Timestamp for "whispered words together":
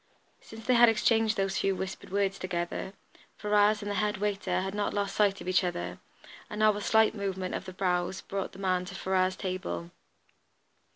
1.75-2.93